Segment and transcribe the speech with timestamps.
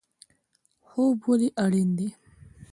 [0.87, 2.09] خوب ولې اړین دی؟